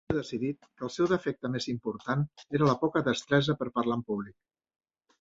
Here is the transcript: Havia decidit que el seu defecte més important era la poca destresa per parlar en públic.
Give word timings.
Havia 0.09 0.19
decidit 0.21 0.63
que 0.63 0.85
el 0.87 0.91
seu 0.95 1.09
defecte 1.11 1.51
més 1.57 1.69
important 1.75 2.25
era 2.59 2.73
la 2.73 2.77
poca 2.87 3.07
destresa 3.13 3.61
per 3.63 3.73
parlar 3.81 4.03
en 4.03 4.07
públic. 4.13 4.41